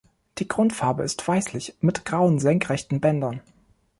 Die 0.39 0.47
Grundfarbe 0.47 1.03
ist 1.03 1.27
weißlich 1.27 1.75
mit 1.81 2.05
grauen, 2.05 2.39
senkrechten 2.39 3.01
Bändern. 3.01 3.39